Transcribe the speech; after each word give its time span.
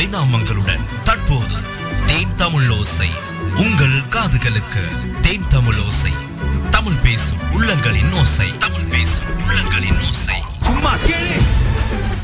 பரிணாமங்களுடன் 0.00 0.80
தற்போது 1.04 1.54
தேன் 2.06 2.34
தமிழ் 2.34 2.68
ஓசை. 2.68 3.08
உங்கள் 3.56 3.98
காதுகளுக்கு 4.10 4.84
தேன் 5.20 5.44
தமிழ் 5.48 5.78
ஓசை. 5.86 6.10
தமிழ் 6.70 6.92
பேசும் 7.02 7.38
உள்ளங்களின் 7.52 8.18
ஓசை. 8.18 8.56
தமிழ் 8.58 8.80
பேசும் 8.80 9.24
உள்ளங்களின் 9.24 10.08
ஓசை. 10.08 10.34
சும்மா 10.62 10.94
கேளு. 10.94 11.42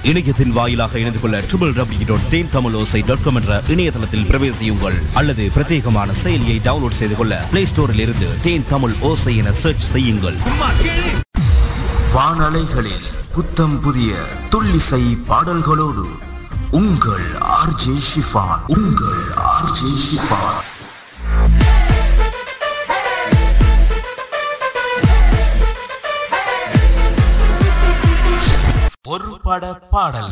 இணையத்தின் 0.02 0.52
வாயிலாக 0.52 0.98
இணைந்து 0.98 1.20
கொள்ள 1.20 1.40
triple 1.40 1.72
W 1.72 2.04
dot 2.06 2.30
Then 2.30 2.48
Tamil 2.50 2.72
Osai 2.72 3.00
dot 3.00 3.22
com 3.22 3.34
என்ற 3.34 3.62
இணையதளத்தில் 3.68 4.24
பிரவேசியுங்கள். 4.24 5.02
அல்லது 5.14 5.50
பிரத்யேகமான 5.56 6.14
செயலியை 6.22 6.60
டவுன்லோட் 6.64 6.90
செய்து 6.90 7.16
கொள்ள 7.16 7.46
பிளே 7.50 7.66
ஸ்டோரில் 7.76 7.98
இருந்து 7.98 8.28
தேன் 8.42 8.64
தமிழ் 8.68 8.92
ஓசை 9.00 9.36
என 9.36 9.52
சர்ச் 9.52 9.90
செய்யுங்கள். 9.90 10.36
வானலைகளில் 12.14 13.04
புத்தம் 13.32 13.80
புதிய 13.80 14.14
துள்ளிசை 14.50 15.18
பாடல்களோடு 15.26 16.06
உங்கள் 16.70 17.24
ஆர்ஜே 17.66 17.92
ஷிஃபான் 18.08 18.60
உங்கள் 18.74 19.22
ஆர்ஜே 19.46 19.90
ஷிஃபான் 20.02 20.58
ஒரு 29.08 29.30
பட 29.42 29.64
பாடல். 29.90 30.30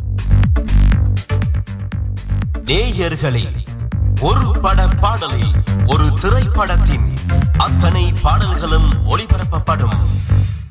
நேயர்களே 2.65 3.45
ஒரு 4.21 4.61
பட 4.61 4.87
பாடலில் 5.03 5.53
ஒரு 5.87 6.07
திரைப்படத்தின் 6.21 7.07
அத்தனை 7.57 8.13
பாடல்களும் 8.23 8.89
ஒளிபரப்பப்படும். 9.05 9.97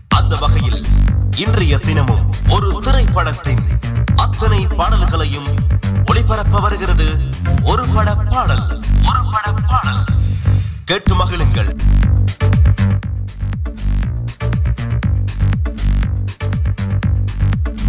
அந்த 0.09 0.35
வகையில் 0.35 0.81
இன்றைய 1.37 1.77
தினமும் 1.77 2.25
ஒரு 2.49 2.79
திரைப்படத்தின் 2.81 3.63
அத்தனை 4.15 4.67
பாடல்களையும் 4.67 5.51
ஒளிபரப்ப 6.23 6.61
வருகிறது 6.61 7.05
ஒரு 7.63 7.85
பட 7.87 8.15
பாடல் 8.15 8.83
ஒரு 9.07 9.21
பட 9.31 9.45
பாடல். 9.67 10.03
கேட்டு 10.85 11.15
மகிழுங்கள். 11.15 11.71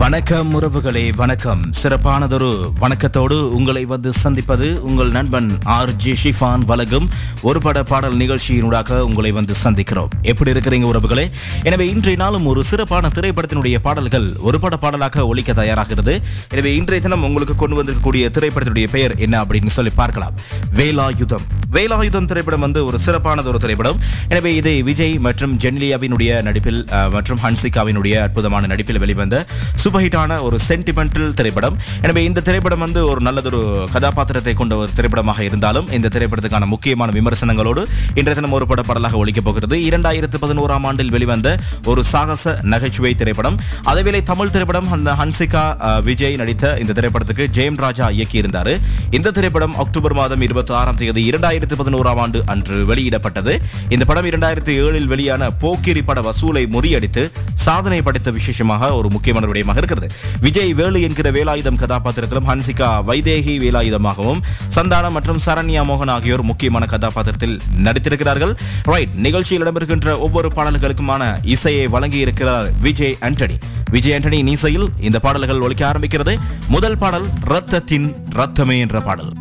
வணக்கம் 0.05 0.49
உறவுகளே 0.57 1.03
வணக்கம். 1.21 1.61
சிறப்பானதொரு 1.81 2.49
வணக்கத்தோடு 2.83 3.37
உங்களை 3.59 3.83
வந்து 3.93 4.11
சந்திப்பது 4.23 4.67
உங்கள் 4.89 5.13
நண்பன் 5.17 5.49
ஆர் 5.75 5.93
ஜி 6.03 6.13
ஷிஃபான் 6.23 6.65
வழங்கும் 6.71 7.07
ஒரு 7.49 7.61
பட 7.67 7.83
பாடல் 7.91 8.17
நிகழ்ச்சியினூடாக 8.23 8.99
உங்களை 9.09 9.31
வந்து 9.39 9.55
சந்திக்கிறோம். 9.63 10.11
எப்படி 10.33 10.53
இருக்கிறீங்க 10.55 10.87
உறவுகளே? 10.93 11.25
எனவே 11.69 11.87
இன்றைய 11.95 12.19
நாளும் 12.25 12.49
ஒரு 12.53 12.65
சிறப்பான 12.71 13.11
திரைப்படத்தினுடைய 13.19 13.79
பாடல்கள் 13.87 14.29
ஒரு 14.49 14.61
பட 14.65 14.77
பாடலாக 14.85 15.27
ஒழிக்க 15.31 15.53
தயாராகிறது. 15.61 16.17
எனவே 16.57 16.73
இன்றைய 16.81 17.03
தினம் 17.07 17.27
உங்களுக்கு 17.29 17.57
கொண்டு 17.63 17.79
வந்திருக்கக்கூடிய 17.81 18.33
திரைப்படத்தினுடைய 18.39 18.89
பெயர் 18.97 19.15
என்ன 19.27 19.43
அப்படின்னு 19.45 19.75
சொல்லி 19.79 19.95
பார்க்கலாம். 20.03 20.37
வேலாயுதம். 20.81 21.47
வேலாயுதம் 21.77 22.29
திரைப்படம் 22.33 22.65
வந்து 22.67 22.81
ஒரு 22.89 22.99
சிறப்பானது 23.07 23.49
ஒரு 23.55 23.63
திரைப்படம். 23.65 23.99
எனவே 24.35 24.51
இதை 24.61 24.77
விஜய் 24.91 25.17
மற்றும் 25.29 25.55
ஜென்லியாவினுடைய 25.65 26.43
நடிப்பில் 26.49 26.83
மற்றும் 27.17 27.43
ஹன்சிகாவினுடைய 27.47 28.15
அற்புதமான 28.27 28.67
நடிப்பில் 28.75 29.03
வெளிவந்த 29.07 29.47
சூப்பர் 29.95 30.07
ஹிட்டான 30.07 30.37
ஒரு 30.45 30.57
சென்டிமெண்டல் 30.69 31.35
திரைப்படம். 31.39 31.75
எனவே 32.05 32.21
இந்த 32.29 32.41
திரைப்படம் 32.47 32.81
வந்து 32.85 33.01
ஒரு 33.11 33.21
நல்லதொரு 33.27 33.59
கதாபாத்திரத்தை 33.93 34.53
கொண்ட 34.61 34.73
ஒரு 34.83 34.91
திரைப்படமாக 34.99 35.41
இருந்தாலும் 35.49 35.87
இந்த 35.97 36.09
திரைப்படத்துக்கான 36.15 36.67
முக்கியமான 36.73 37.13
விமர்சனங்களோடு 37.17 37.83
இன்றைய 38.19 38.35
தினம் 38.39 38.55
ஒரு 38.59 38.67
படப்படலாக 38.71 39.19
ஒழிக்கப் 39.23 39.47
போகிறது. 39.49 39.77
இரண்டாயிரத்து 39.89 40.39
பதினோராம் 40.45 40.87
ஆண்டில் 40.89 41.13
வெளிவந்த 41.17 41.51
ஒரு 41.93 42.03
சாகச 42.13 42.55
நகைச்சுவை 42.73 43.13
திரைப்படம். 43.21 43.59
அதேவேளை 43.93 44.23
தமிழ் 44.31 44.53
திரைப்படம் 44.57 44.91
அந்த 44.97 45.15
ஹன்சிகா 45.21 45.63
விஜய் 46.09 46.39
நடித்த 46.43 46.73
இந்த 46.85 46.97
திரைப்படத்துக்கு 46.99 47.47
ஜெயம் 47.59 47.79
ராஜா 47.85 48.09
இயக்கியிருந்தார். 48.17 48.73
இந்த 49.19 49.35
திரைப்படம் 49.39 49.77
அக்டோபர் 49.85 50.17
மாதம் 50.21 50.45
இருபத்தி 50.49 50.75
ஆறாம் 50.81 51.01
தேதி 51.03 51.25
இரண்டாயிரத்து 51.31 51.81
பதினோராம் 51.83 52.23
ஆண்டு 52.25 52.43
அன்று 52.55 52.79
வெளியிடப்பட்டது. 52.91 53.55
இந்த 53.95 54.05
படம் 54.11 54.31
இரண்டாயிரத்தி 54.33 54.75
ஏழில் 54.89 55.09
வெளியான 55.15 55.53
போக்கிரி 55.65 56.05
பட 56.11 56.21
வசூலை 56.29 56.67
முறியடித்து 56.75 57.25
சாதனை 57.69 58.03
படைத்த 58.07 58.31
விசேஷமாக 58.41 58.93
ஒரு 58.99 59.09
முக்கியமான 59.15 59.45
விடயமாக 59.51 59.83
இருக்கிறது 59.85 60.09
விஜய் 60.41 60.73
வேலு 60.81 61.01
என்கிற 61.03 61.31
வேலாயுதம் 61.31 61.81
கதாபாத்திரத்திலும் 61.83 62.49
ஹன்சிகா 62.51 62.89
வைதேகி 63.11 63.55
வேலாயுதமாகவும் 63.65 64.41
சந்தானம் 64.77 65.17
மற்றும் 65.17 65.41
சரண்யா 65.47 65.83
மோகன் 65.91 66.13
ஆகியோர் 66.17 66.43
முக்கியமான 66.51 66.87
கதாபாத்திரத்தில் 66.87 67.57
நடித்திருக்கிறார்கள். 67.85 68.53
ரைட் 68.93 69.15
நிகழ்ச்சியில் 69.27 69.65
இடம்பெறுகின்ற 69.67 70.19
ஒவ்வொரு 70.19 70.51
பாடல்களுக்குமான 70.57 71.23
இசையை 71.55 71.87
வழங்கி 71.87 72.19
இருக்கிறார் 72.19 72.69
விஜய் 72.81 73.17
ஆண்டனி. 73.21 73.59
விஜய் 73.91 74.15
ஆண்டனி 74.17 74.39
இசையில் 74.57 74.89
இந்த 75.01 75.19
பாடல்கள் 75.19 75.61
ஒழிக்க 75.61 75.85
ஆரம்பிக்கிறது. 75.93 76.35
முதல் 76.69 76.99
பாடல் 76.99 77.27
ரத்தத்தின் 77.55 78.09
ரத்தமே 78.41 78.79
என்ற 78.79 79.01
பாடல். 79.01 79.33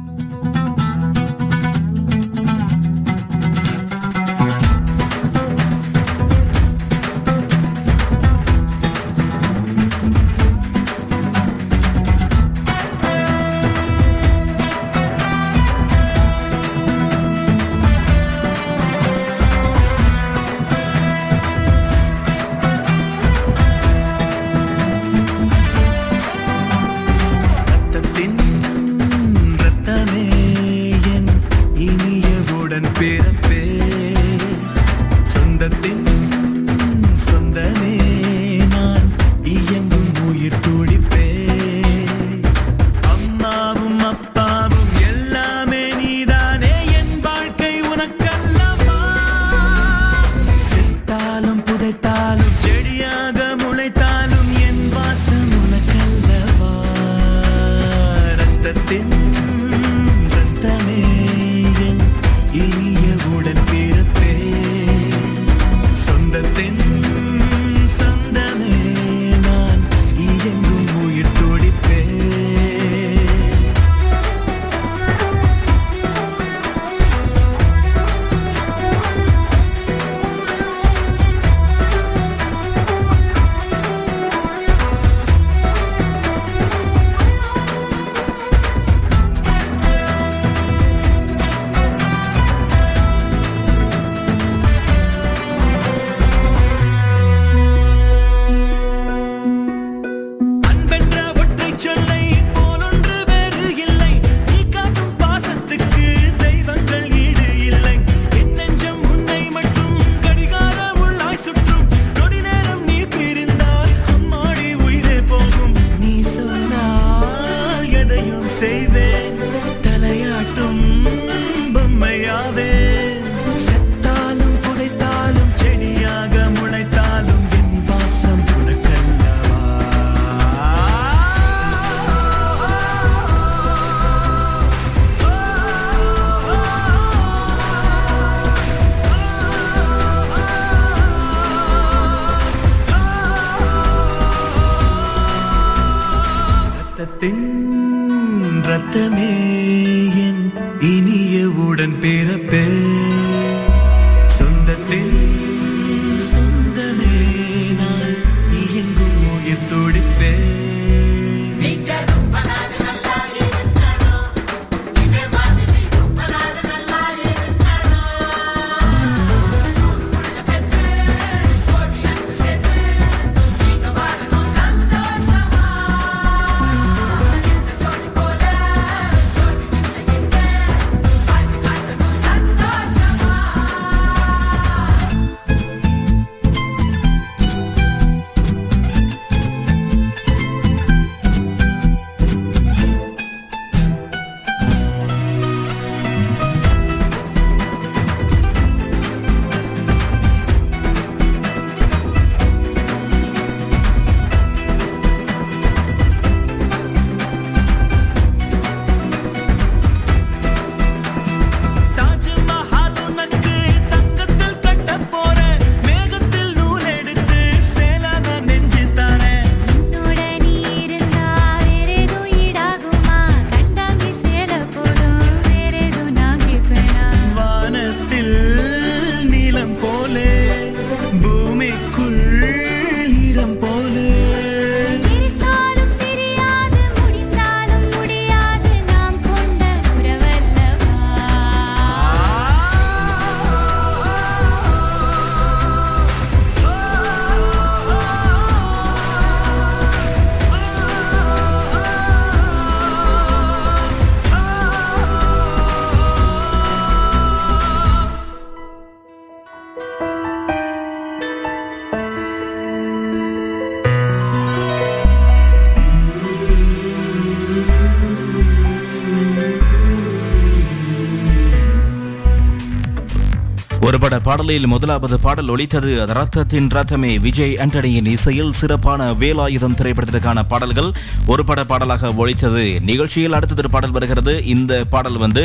பாடலில் 274.33 274.67
முதலாவது 274.71 275.15
பாடல் 275.23 275.49
ஒலித்தது. 275.53 275.91
ரத்தத்தின் 276.17 276.69
ரத்தமே 276.75 277.11
விஜய் 277.25 277.53
ஆண்டனியின் 277.63 278.07
இசையில் 278.13 278.55
சிறப்பான 278.59 279.09
வேலாயுதம் 279.19 279.75
திரைப்படத்திற்கான 279.79 280.43
பாடல்கள் 280.51 280.89
ஒரு 281.33 281.43
பட 281.49 281.63
பாடலாக 281.71 282.11
ஒலித்தது. 282.21 282.63
நிகழ்ச்சியில் 282.89 283.37
அடுத்தது 283.39 283.69
பாடல் 283.75 283.93
வருகிறது. 283.97 284.33
இந்த 284.53 284.81
பாடல் 284.95 285.19
வந்து 285.25 285.43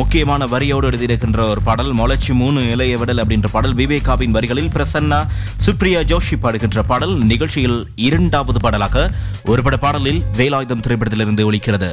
முக்கியமான 0.00 0.48
வரியோடு 0.54 0.88
எழுதியிருக்கின்ற 0.92 1.42
ஒரு 1.50 1.62
பாடல். 1.68 1.92
மொளச்சி 2.00 2.34
மூணு 2.40 2.62
இளைய 2.70 2.96
விடல் 3.02 3.22
அப்படின்ற 3.26 3.50
பாடல். 3.56 3.76
விவேகாவின் 3.82 4.36
வரிகளில் 4.38 4.74
பிரசன்னா 4.78 5.20
சுப்ரியா 5.68 6.02
ஜோஷி 6.12 6.38
பாடுகின்ற 6.46 6.82
பாடல். 6.92 7.16
நிகழ்ச்சியில் 7.34 7.78
இரண்டாவது 8.08 8.60
பாடலாக 8.66 9.06
ஒரு 9.44 9.62
பட 9.62 9.76
பாடலில் 9.86 10.24
வேலாயுதம் 10.40 10.84
திரைப்படத்திலிருந்து 10.86 11.44
ஒலிக்கிறது. 11.52 11.92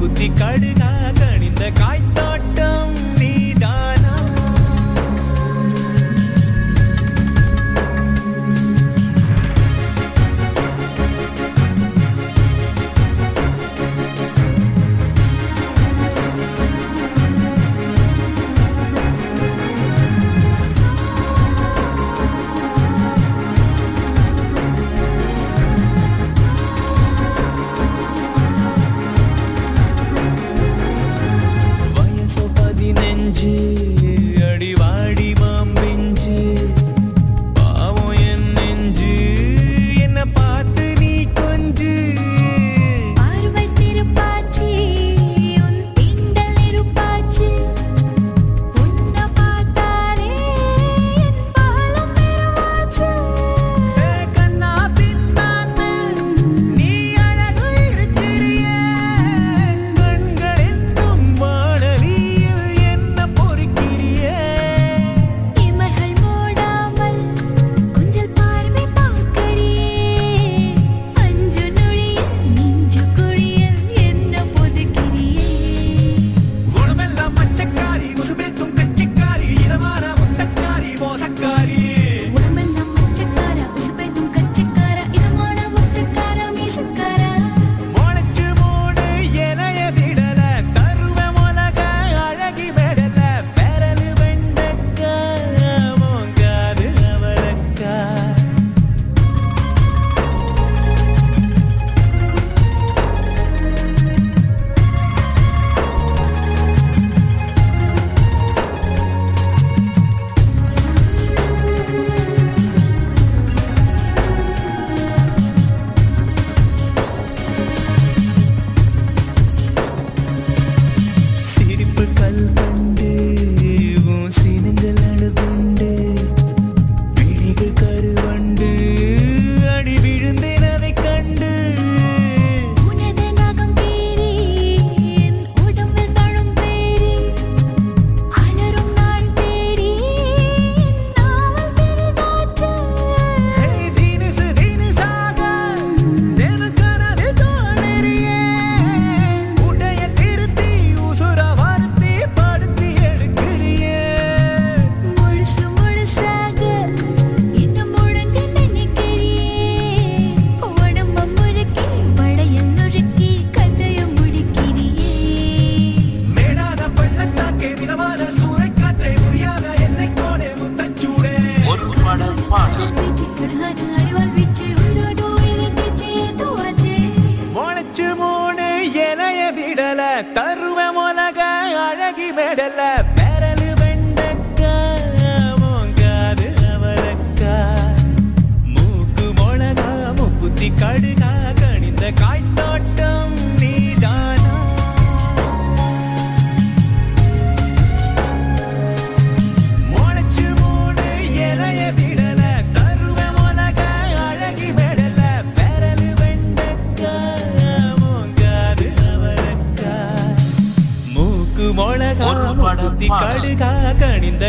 புத்தி 0.00 0.26
கடுகா 0.40 0.90
கணிந்த 1.20 1.64
காய்த்தான் 1.80 2.29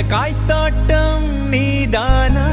காய்த்தாட்டம் 0.09 1.27
நீதானா? 1.49 2.49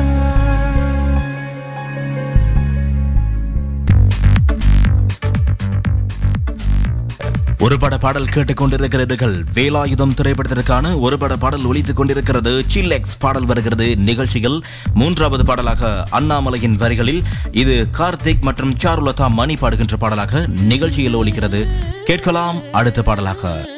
ஒரு 7.61 7.79
பட 7.79 7.99
பாடல் 7.99 8.25
கேட்டுக்கொண்டிருக்கிறீர்கள் 8.25 9.45
வேலாயுதம் 9.55 10.15
திரைப்படத்திற்கான 10.15 11.01
ஒருபட 11.01 11.37
பாடல் 11.37 11.65
ஒழித்துக் 11.65 11.97
கொண்டிருக்கிறது. 11.97 12.65
சில்லெக்ஸ் 12.75 13.19
பாடல் 13.19 13.45
வருகிறது. 13.45 13.97
நிகழ்ச்சியில் 13.97 14.65
மூன்றாவது 14.95 15.45
பாடலாக 15.45 16.05
அண்ணாமலையின் 16.13 16.77
வரிகளில் 16.77 17.23
இது 17.53 17.87
கார்த்திக் 17.99 18.41
மற்றும் 18.41 18.75
சாருலதா 18.75 19.29
மணி 19.29 19.55
பாடுகின்ற 19.55 19.97
பாடலாக 19.97 20.47
நிகழ்ச்சியில் 20.47 21.17
ஒழிக்கிறது 21.17 21.67
கேட்கலாம் 22.05 22.61
அடுத்த 22.73 23.03
பாடலாக. 23.03 23.69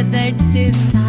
That 0.00 0.32
is. 0.56 0.99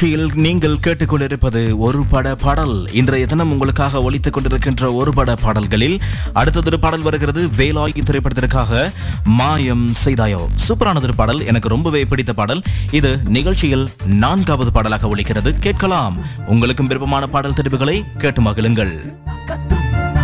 நிகழ்ச்சியில் 0.00 0.42
நீங்கள் 0.42 0.76
கேட்டுக்கொண்டிருப்பது 0.82 1.76
ஒரு 1.76 2.04
பட 2.04 2.34
பாடல். 2.34 2.88
இன்றைய 2.92 3.26
தினம் 3.26 3.50
உங்களுக்காக 3.50 4.02
ஒலித்துக் 4.02 4.36
கொண்டிருக்கின்ற 4.36 4.94
ஒரு 4.94 5.14
பட 5.14 5.34
பாடல்களில் 5.34 6.00
அடுத்ததொரு 6.34 6.76
பாடல் 6.76 7.00
வருகிறது 7.00 7.46
வேலாயின் 7.46 8.04
திரைப்படத்திற்காக 8.04 8.92
மாயம் 9.24 9.92
செய்தாயோ. 10.04 10.40
சூப்பரான 10.68 11.02
ஒரு 11.02 11.14
பாடல் 11.14 11.46
எனக்கு 11.46 11.68
ரொம்பவே 11.68 12.04
பிடித்த 12.04 12.32
பாடல். 12.32 12.62
இது 12.90 13.20
நிகழ்ச்சியில் 13.24 13.90
நான்காவது 14.06 14.72
பாடலாக 14.72 15.08
ஒலிக்கிறது. 15.08 15.58
கேட்கலாம். 15.58 16.16
உங்களுக்கும் 16.46 16.86
விருப்பமான 16.86 17.26
பாடல் 17.26 17.54
தெரிவுகளை 17.54 18.04
கேட்டு 18.18 18.42
மகிழுங்கள். 18.42 18.94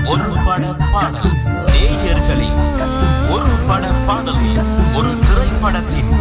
ஒரு 0.04 0.32
பட 0.46 0.72
பாடல் 0.92 1.30
நேயர்களே. 1.66 2.50
ஒரு 3.30 3.52
பட 3.66 3.92
பாடலில் 3.92 4.58
ஒரு 4.94 5.18
திரைப்படத்தின் 5.18 6.12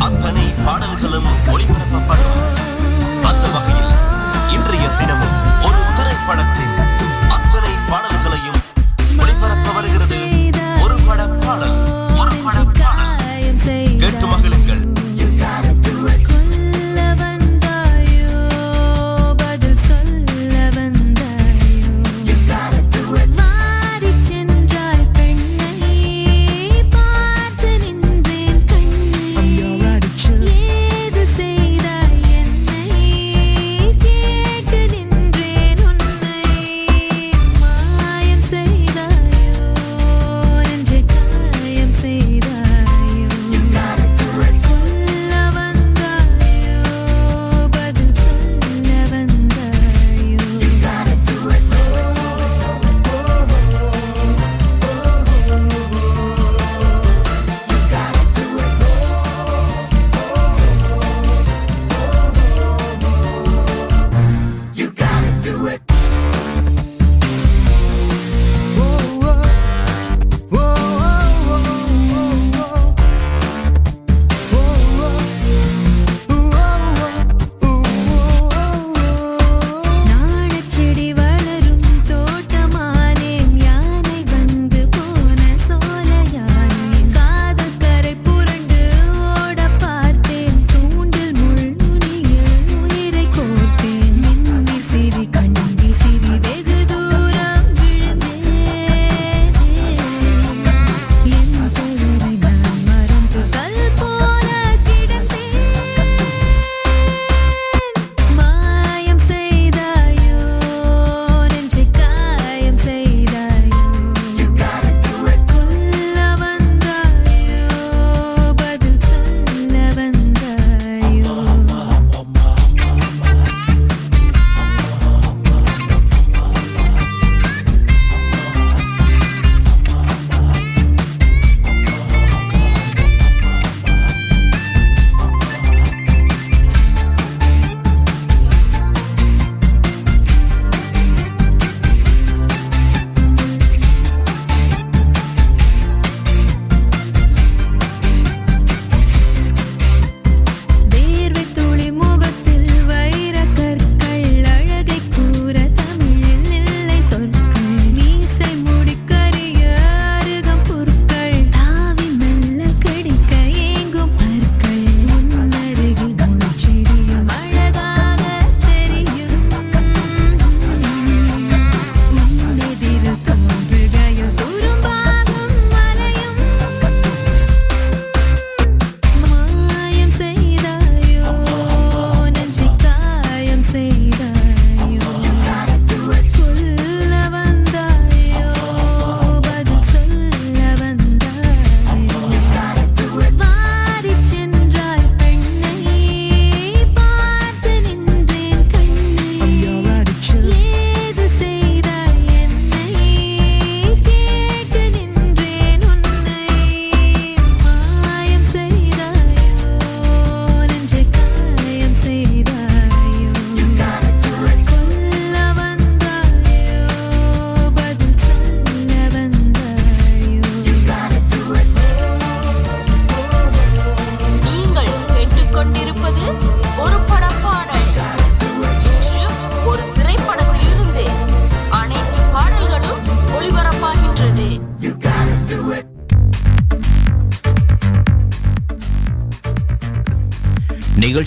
அத்தனை 0.00 0.44
பாடல்களும் 0.64 1.24
ஒளிபரப்பப்பட 1.24 2.21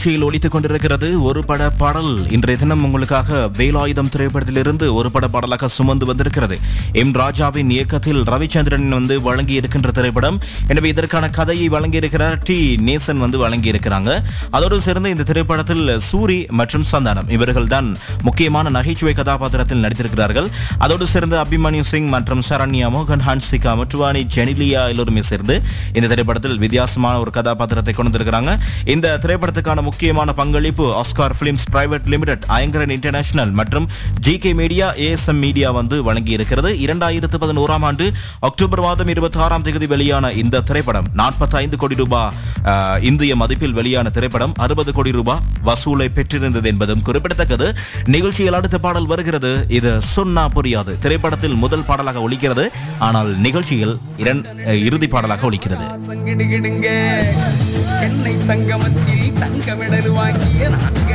நிகழ்ச்சியில் 0.06 0.26
ஒழித்துக் 0.26 0.54
கொண்டிருக்கிறது 0.54 1.08
ஒரு 1.28 1.42
பட 1.50 1.68
பாடல். 1.80 2.10
இன்றைய 2.36 2.58
தினம் 2.62 2.84
உங்களுக்காக 2.88 3.38
வேலாயுதம் 3.60 4.10
திரைப்படத்திலிருந்து 4.14 4.86
ஒரு 4.98 5.10
பட 5.14 5.28
பாடலாக 5.36 5.68
சுமந்து 5.76 6.06
வந்திருக்கிறது. 6.10 6.56
எம் 7.02 7.14
ராஜாவின் 7.22 7.72
இயக்கத்தில் 7.76 8.22
ரவிச்சந்திரன் 8.32 8.86
வந்து 8.96 9.16
வழங்கி 9.28 9.56
இருக்கின்ற 9.60 9.92
திரைப்படம். 10.00 10.38
எனவே 10.74 10.90
இதற்கான 10.94 11.30
கதையை 11.38 11.70
வழங்கி 11.76 11.98
இருக்கிறார் 12.02 12.38
டி. 12.50 12.58
நேசன் 12.90 13.24
வந்து 13.24 13.40
வழங்கி 13.44 13.72
இருக்கிறாங்க 13.74 14.12
அதோடு 14.58 14.80
சேர்ந்து 14.88 15.14
இந்த 15.16 15.26
திரைப்படத்தில் 15.32 15.86
சூரி 16.10 16.38
மற்றும் 16.60 16.86
சந்தானம் 16.92 17.32
இவர்கள் 17.38 17.72
தான் 17.74 17.90
முக்கியமான 18.28 18.74
நகைச்சுவை 18.78 19.16
கதாபாத்திரத்தில் 19.22 19.84
நடித்திருக்கிறார்கள். 19.88 20.50
அதோடு 20.88 21.08
சேர்ந்து 21.16 21.40
அபிமன்யு 21.44 21.88
சிங் 21.94 22.12
மற்றும் 22.16 22.46
சரண்யா 22.52 22.90
மோகன் 22.98 23.26
ஹன்சிகா 23.30 23.74
முட்டுவானி 23.82 24.24
ஜெனிலியா 24.38 24.84
எல்லோருமே 24.94 25.26
சேர்ந்து 25.32 25.58
இந்த 25.98 26.06
திரைப்படத்தில் 26.14 26.62
வித்தியாசமான 26.68 27.16
ஒரு 27.26 27.34
கதாபாத்திரத்தை 27.40 27.96
கொண்டு 27.96 28.12
வந்திருக்கிறாங்க. 28.12 28.54
இந்த 28.96 29.18
திரைப்படத்துக்கான 29.26 29.84
முக்கியமான 29.96 30.32
பங்களிப்பு 30.40 30.86
Oscar 31.02 31.34
films 31.40 31.66
private 31.74 32.08
limited 32.14 32.46
Ayngaran 32.56 32.94
international 32.96 33.52
மற்றும் 33.60 33.86
G 34.26 34.34
K 34.44 34.52
media 34.60 34.88
ASM 35.06 35.40
media 35.44 35.70
வந்து 35.78 35.98
வழங்கி 36.08 36.32
இருக்கிறது 36.38 36.70
இரண்டாயிரத்து 36.86 37.38
பதினோராம் 37.44 37.86
ஆண்டு 37.90 38.06
அக்டோபர் 38.48 38.82
மாதம் 38.86 39.12
இருபத்தி 39.14 39.40
ஆறாம் 39.46 39.66
தேதி 39.68 39.88
வெளியான 39.94 40.32
இந்த 40.42 40.62
திரைப்படம். 40.70 41.08
45 41.22 41.80
கோடி 41.84 41.98
ரூபாய் 42.02 42.34
இந்திய 43.10 43.36
மதிப்பில் 43.42 43.78
வெளியான 43.80 44.12
திரைப்படம். 44.18 44.56
அறுபது 44.66 44.94
கோடி 44.98 45.14
ரூபாய் 45.20 45.42
வசூலை 45.70 46.08
பெற்றிருந்தது 46.18 46.70
என்பதும் 46.74 47.06
குறிப்பிடத்தக்கது. 47.10 47.70
நிகழ்ச்சியில் 48.16 48.60
அடுத்த 48.60 48.80
பாடல் 48.88 49.10
வருகிறது. 49.14 49.54
இது 49.80 49.94
சொன்னா 50.16 50.46
புரியாது. 50.58 50.94
திரைப்படத்தில் 51.06 51.58
முதல் 51.64 51.88
பாடலாக 51.92 52.26
ஒழிக்கிறது 52.28 52.68
ஆனால் 53.08 53.32
நிகழ்ச்சியில் 53.48 53.96
இறுதி 54.88 55.10
பாடலாக 55.16 55.50
ஒலிக்கிறது. 55.52 55.88
சென்னை 58.04 58.36
சங்கமத்தில் 58.50 59.25
தங்க 59.40 59.76
மெடல் 59.76 60.10
வாங்கிய 60.12 60.68
நாங்க 60.76 61.14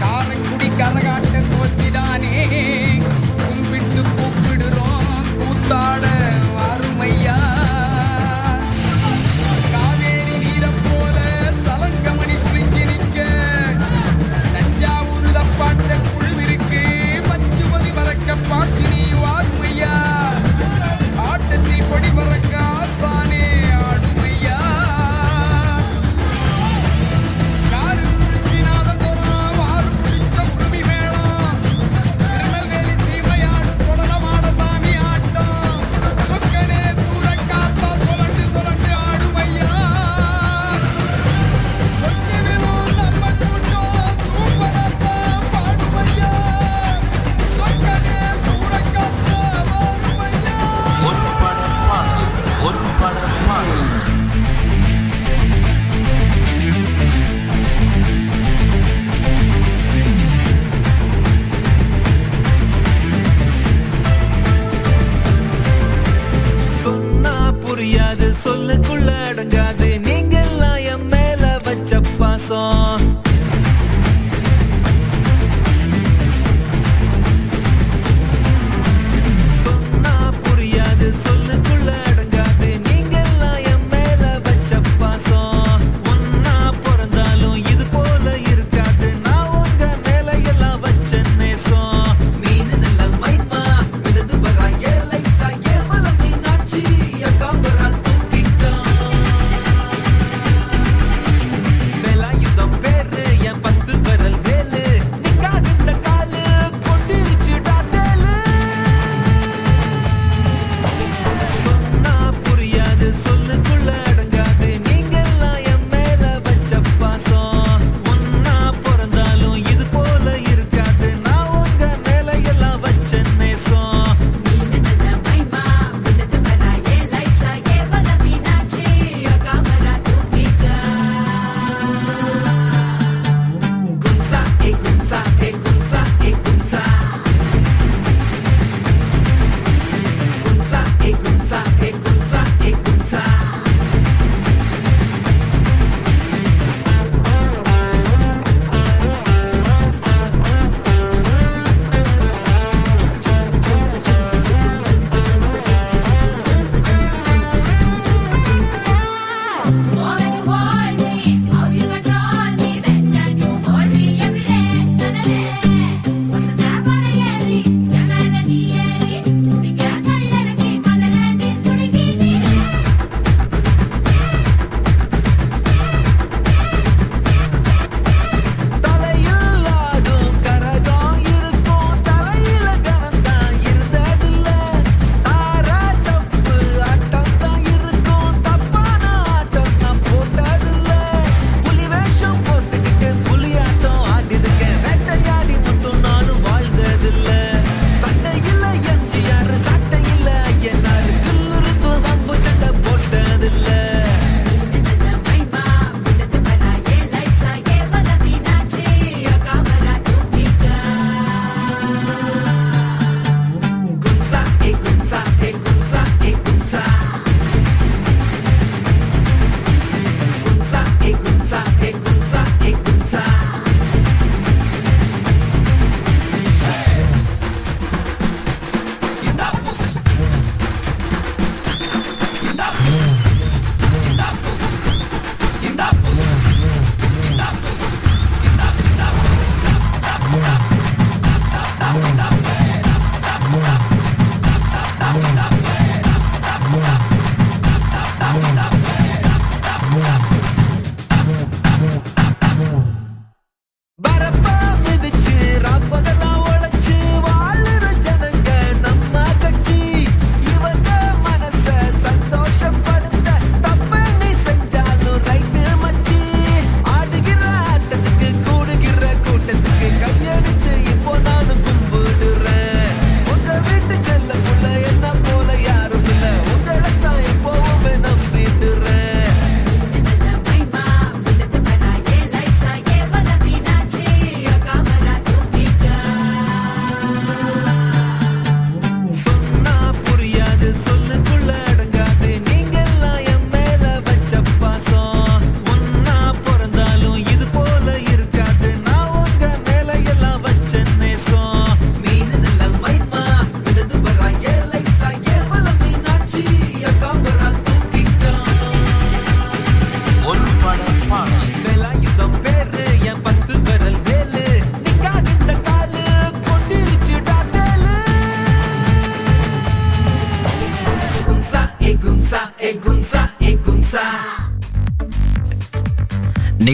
காரைக்குடி 0.00 0.68
கரகாட்ட 0.80 1.27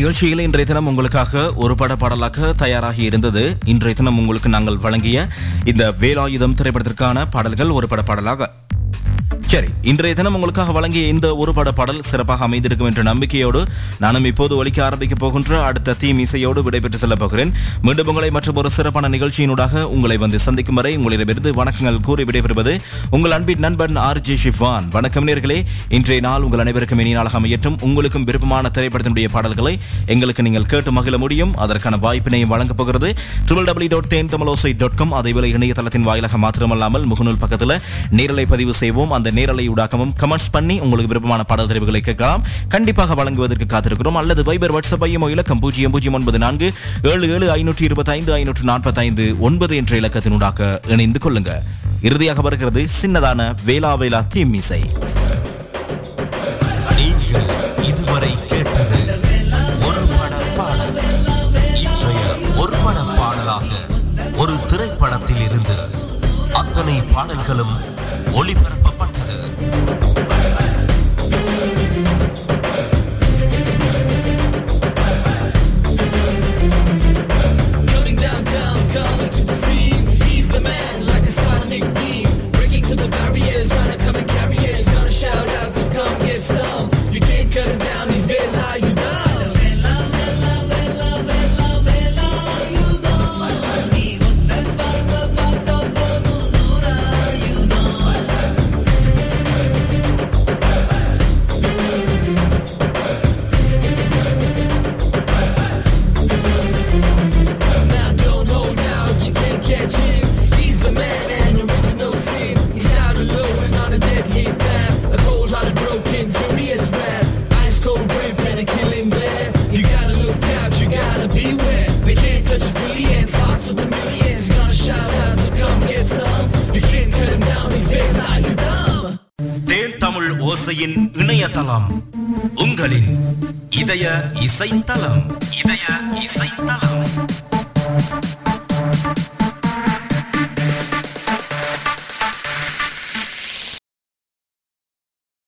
நிகழ்ச்சியில் 0.04 0.38
இன்றைய 0.38 0.66
தினம் 0.66 0.86
உங்களுக்காக 0.86 1.54
ஒரு 1.54 1.74
பட 1.74 1.96
பாடலாக 1.96 2.52
தயாராகி 2.52 3.02
இருந்தது. 3.02 3.56
இன்றைய 3.64 3.94
தினம் 3.96 4.18
உங்களுக்கு 4.18 4.48
நாங்கள் 4.48 4.76
வழங்கிய 4.76 5.28
இந்த 5.64 5.94
வேலாயுதம் 6.00 6.56
திரைப்படத்திற்கான 6.58 7.24
பாடல்கள் 7.30 7.68
ஒரு 7.68 7.88
பட 7.88 8.02
பாடலாக 8.02 8.50
சரி 9.54 9.68
இன்றைய 9.90 10.12
தினம் 10.18 10.36
உங்களுக்காக 10.36 10.72
வழங்கிய 10.76 11.10
இந்த 11.14 11.26
ஒரு 11.42 11.50
பட 11.56 11.70
பாடல் 11.78 12.00
சிறப்பாக 12.10 12.44
அமைந்திருக்கும் 12.46 12.88
என்ற 12.90 13.02
நம்பிக்கையோடு 13.08 13.60
நானும் 14.02 14.24
இப்போது 14.30 14.54
ஒலிக்க 14.60 14.78
ஆரம்பிக்க 14.86 15.14
போகின்ற 15.20 15.50
அடுத்த 15.66 15.94
தீம் 16.00 16.20
இசையோடு 16.24 16.60
விடைபெற்று 16.66 16.98
செல்ல 17.02 17.16
போகிறேன். 17.20 17.50
மீண்டும் 17.86 18.08
உங்களை 18.12 18.30
மற்றும் 18.36 18.58
ஒரு 18.60 18.70
சிறப்பான 18.76 19.10
நிகழ்ச்சியினூடாக 19.14 19.82
உங்களை 19.96 20.16
வந்து 20.22 20.38
சந்திக்கும் 20.46 20.78
வரை 20.78 20.92
உங்களிடமிருந்து 21.00 21.50
வணக்கங்கள் 21.60 22.00
கூறி 22.08 22.24
விடைபெறுவது 22.30 22.72
உங்கள் 23.18 23.34
அன்பின் 23.36 23.62
நண்பன் 23.66 24.00
ஆர் 24.06 24.20
ஜி 24.28 24.36
ஷிஃபான் 24.44 24.88
வணக்கம் 24.96 25.28
நேர்களே 25.28 25.58
இன்றைய 25.98 26.22
நாள் 26.26 26.46
உங்கள் 26.48 26.62
அனைவருக்கும் 26.64 27.02
இனி 27.04 27.12
நாளாக 27.18 27.38
அமையட்டும். 27.40 27.76
உங்களுக்கும் 27.88 28.26
விருப்பமான 28.30 28.72
திரைப்படத்தினுடைய 28.78 29.30
பாடல்களை 29.36 29.74
எங்களுக்கு 30.16 30.46
நீங்கள் 30.48 30.68
கேட்டு 30.74 30.92
மகிழ 30.98 31.14
முடியும். 31.26 31.54
அதற்கான 31.66 32.00
வாய்ப்பினையும் 32.06 32.52
வழங்கப் 32.54 32.80
போகிறது. 32.82 33.10
Triple 33.46 33.70
W 33.70 33.92
dot 33.94 34.10
Then 34.16 34.32
Thamizhosai 34.34 34.74
dot 34.82 34.98
com 35.02 35.16
அதேபோல 35.20 35.52
இணையதளத்தின் 35.54 36.08
வாயிலாக 36.10 36.42
மாத்திரமல்லாமல் 36.46 37.08
முகநூல் 37.14 37.40
பக்கத்தில் 37.46 37.76
நேரலை 38.18 38.46
பதிவு 38.56 38.74
செய்வோம். 38.82 39.16
அந்த 39.20 39.42
நேரலை 39.44 39.64
ஊடாகவும் 39.70 40.12
கமெண்ட்ஸ் 40.20 40.52
பண்ணி 40.56 40.74
உங்களுக்கு 40.84 41.10
விருப்பமான 41.12 41.42
பாடல் 41.48 41.68
தெரிவுகளை 41.70 42.00
கேட்கலாம். 42.08 42.42
கண்டிப்பாக 42.74 43.14
வழங்குவதற்கு 43.20 43.66
காத்திருக்கிறோம். 43.72 44.18
அல்லது 44.20 44.42
வைபர் 44.48 44.74
வாட்ஸ்அப் 44.74 45.04
ஐயமோ 45.06 45.26
இலக்கம் 45.34 45.60
பூஜ்ஜியம் 45.64 45.92
பூஜ்ஜியம் 45.94 46.16
ஒன்பது 46.18 46.38
நான்கு 46.44 46.68
ஏழு 47.12 47.26
ஏழு 47.34 47.46
ஐநூற்றி 47.56 47.84
இருபத்தைந்து 47.88 48.32
ஐநூற்று 48.38 48.64
நாற்பத்தைந்து 48.70 49.24
ஒன்பது 49.48 49.74
என்ற 49.80 49.92
இலக்கத்தினூடாக 50.00 50.68
இணைந்து 50.94 51.20
கொள்ளுங்க. 51.24 51.52
இறுதியாக 52.08 52.40
வருகிறது 52.46 52.82
சின்னதான 53.00 53.40
வேலா 53.68 53.92
வேலா 54.02 54.20
தீம் 54.34 54.54
இசை. 54.60 54.80
நீங்கள் 56.98 57.50
இதுவரை 57.90 58.32
கேட்டது 58.52 59.00
ஒரு 59.86 60.02
பாடல் 60.58 60.98
இன்றைய 61.84 62.22
ஒரு 62.62 62.76
பாடலாக 63.20 63.70
ஒரு 64.42 64.54
திரைப்படத்தில் 64.70 65.42
இருந்து 65.48 65.78
அத்தனை 66.60 66.96
பாடல்களும் 67.14 67.74
ஒளிபரப்பப்பட்ட 68.38 69.13